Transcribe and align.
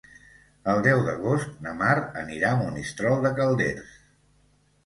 El 0.71 0.79
deu 0.87 1.01
d'agost 1.07 1.59
na 1.67 1.73
Mar 1.83 1.93
anirà 2.23 2.51
a 2.55 2.59
Monistrol 2.63 3.23
de 3.27 3.33
Calders. 3.43 3.93